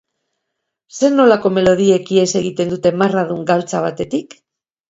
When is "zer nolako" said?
0.99-1.51